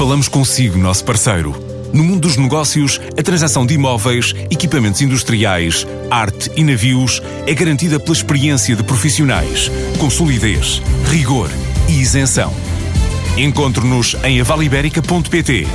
[0.00, 1.54] Falamos consigo, nosso parceiro.
[1.92, 8.00] No mundo dos negócios, a transação de imóveis, equipamentos industriais, arte e navios é garantida
[8.00, 11.50] pela experiência de profissionais, com solidez, rigor
[11.86, 12.50] e isenção.
[13.36, 15.66] Encontre-nos em avaliberica.pt.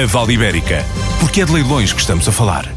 [0.00, 0.84] A Vale Ibérica,
[1.18, 2.72] porque é de leilões que estamos a falar.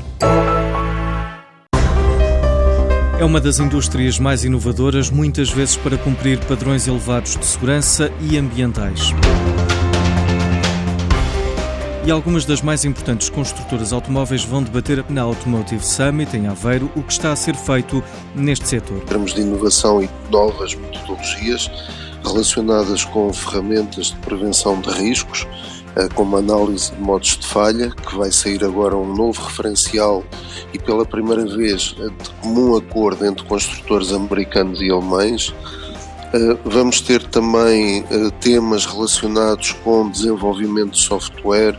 [3.19, 8.39] É uma das indústrias mais inovadoras, muitas vezes para cumprir padrões elevados de segurança e
[8.39, 9.13] ambientais.
[12.09, 17.04] E algumas das mais importantes construtoras automóveis vão debater na Automotive Summit em Aveiro o
[17.04, 18.98] que está a ser feito neste setor.
[18.98, 21.70] Em termos de inovação e novas metodologias
[22.26, 25.45] relacionadas com ferramentas de prevenção de riscos,
[25.95, 30.23] eh, como análise de modos de falha, que vai sair agora um novo referencial
[30.73, 35.53] e pela primeira vez eh, de comum acordo entre construtores americanos e alemães.
[36.33, 38.03] Eh, vamos ter também
[38.39, 41.77] temas relacionados com desenvolvimento de software,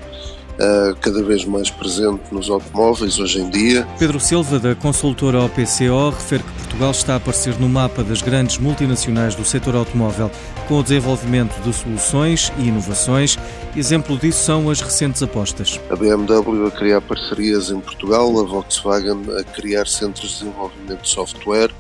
[1.01, 3.89] cada vez mais presente nos automóveis hoje em dia.
[3.99, 8.59] Pedro Silva, da consultora OPCO, refere que Portugal está a aparecer no mapa das grandes
[8.59, 10.31] multinacionais do setor automóvel,
[10.69, 13.39] com o desenvolvimento de soluções e inovações.
[13.75, 15.81] Exemplo disso são as recentes apostas.
[15.89, 21.09] A BMW a criar parcerias em Portugal, a Volkswagen a criar centros de desenvolvimento de
[21.09, 21.71] software,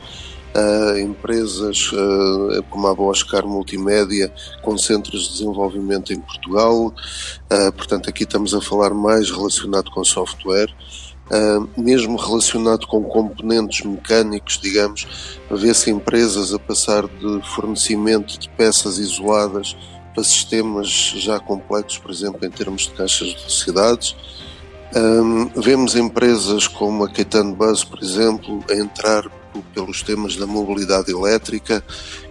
[0.52, 8.10] Uh, empresas uh, como a Boscar Multimédia com centros de desenvolvimento em Portugal, uh, portanto
[8.10, 10.74] aqui estamos a falar mais relacionado com software,
[11.76, 15.06] mesmo relacionado com componentes mecânicos, digamos,
[15.48, 19.76] vê-se empresas a passar de fornecimento de peças isoladas
[20.12, 24.16] para sistemas já complexos, por exemplo, em termos de caixas de velocidades.
[25.54, 29.30] vemos empresas como a Caetano Bus, por exemplo, a entrar
[29.74, 31.84] pelos temas da mobilidade elétrica,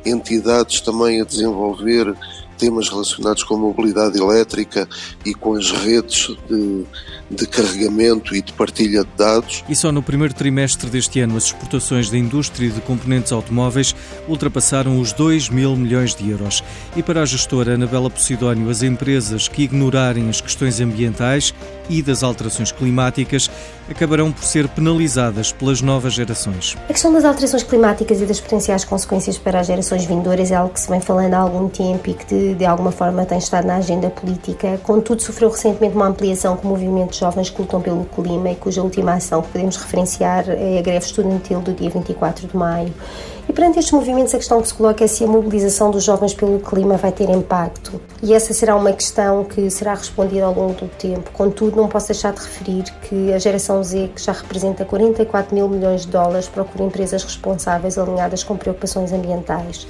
[0.05, 2.15] entidades também a desenvolver
[2.59, 4.87] temas relacionados com a mobilidade elétrica
[5.25, 6.85] e com as redes de,
[7.31, 9.63] de carregamento e de partilha de dados.
[9.67, 13.95] E só no primeiro trimestre deste ano, as exportações da indústria de componentes automóveis
[14.27, 16.61] ultrapassaram os 2 mil milhões de euros.
[16.95, 21.53] E para a gestora Anabela Posidónio, as empresas que ignorarem as questões ambientais
[21.89, 23.49] e das alterações climáticas
[23.89, 26.77] acabarão por ser penalizadas pelas novas gerações.
[26.87, 30.73] A questão das alterações climáticas e das potenciais consequências para as gerações vindouras é algo
[30.73, 33.65] que se vem falando há algum tempo e que de, de alguma forma tem estado
[33.65, 34.79] na agenda política.
[34.83, 39.13] Contudo, sofreu recentemente uma ampliação com movimentos jovens que lutam pelo clima e cuja última
[39.13, 42.93] ação que podemos referenciar é a greve estudantil do dia 24 de maio.
[43.49, 46.35] E perante estes movimentos, a questão que se coloca é se a mobilização dos jovens
[46.35, 47.99] pelo clima vai ter impacto.
[48.21, 51.31] E essa será uma questão que será respondida ao longo do tempo.
[51.31, 55.67] Contudo, não posso deixar de referir que a geração Z, que já representa 44 mil
[55.67, 59.87] milhões de dólares, procura empresas responsáveis alinhadas com preocupações ambientais.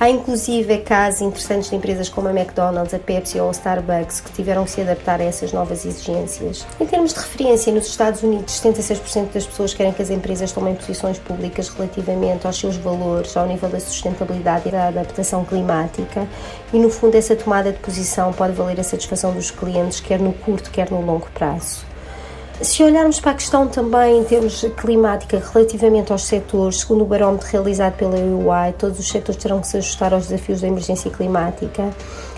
[0.00, 4.32] Há inclusive casos interessantes de empresas como a McDonald's, a Pepsi ou a Starbucks que
[4.32, 6.66] tiveram que se adaptar a essas novas exigências.
[6.80, 10.74] Em termos de referência, nos Estados Unidos, 76% das pessoas querem que as empresas tomem
[10.74, 16.26] posições públicas relativamente aos seus valores, ao nível da sustentabilidade e da adaptação climática,
[16.72, 20.32] e no fundo essa tomada de posição pode valer a satisfação dos clientes, quer no
[20.32, 21.84] curto, quer no longo prazo.
[22.62, 27.48] Se olharmos para a questão também em termos climática relativamente aos setores, segundo o barómetro
[27.48, 31.88] realizado pela UI, todos os setores terão que se ajustar aos desafios da emergência climática.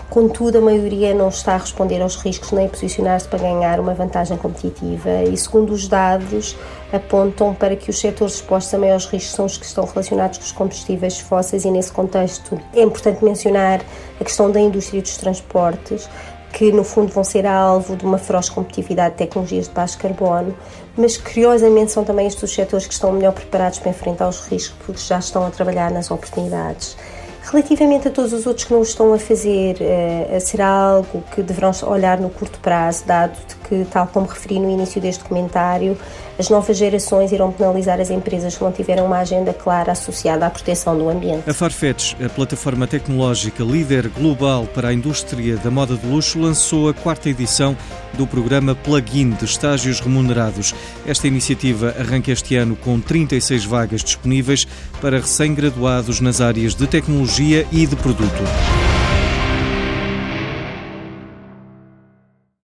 [0.09, 3.93] Contudo, a maioria não está a responder aos riscos nem a posicionar-se para ganhar uma
[3.93, 5.23] vantagem competitiva.
[5.23, 6.55] E segundo os dados,
[6.93, 10.45] apontam para que os setores expostos a maiores riscos são os que estão relacionados com
[10.45, 13.81] os combustíveis fósseis, e nesse contexto é importante mencionar
[14.21, 16.07] a questão da indústria dos transportes
[16.53, 20.55] que no fundo vão ser alvo de uma feroz competitividade de tecnologias de baixo carbono,
[20.95, 24.77] mas curiosamente são também estes os setores que estão melhor preparados para enfrentar os riscos
[24.85, 26.95] porque já estão a trabalhar nas oportunidades.
[27.41, 31.41] Relativamente a todos os outros que não o estão a fazer, uh, será algo que
[31.41, 33.37] deverão olhar no curto prazo, dado
[33.73, 35.97] que, tal como referi no início deste comentário,
[36.37, 40.49] as novas gerações irão penalizar as empresas que não tiveram uma agenda clara associada à
[40.49, 41.49] proteção do ambiente.
[41.49, 46.87] A Farfetch, a plataforma tecnológica líder global para a indústria da moda de luxo, lançou
[46.89, 47.75] a quarta edição
[48.13, 50.75] do programa Plugin de estágios remunerados.
[51.07, 54.67] Esta iniciativa arranca este ano com 36 vagas disponíveis
[55.01, 58.92] para recém-graduados nas áreas de tecnologia e de produto.